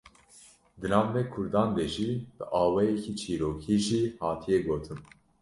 di 0.79 0.85
nav 0.93 1.05
me 1.13 1.21
Kurdan 1.33 1.69
de 1.77 1.85
jî 1.93 2.09
bi 2.37 2.43
awayeke 2.61 3.11
çîrokî 3.21 3.77
jî 3.85 4.01
hatiye 4.21 4.59
gotin 4.67 4.99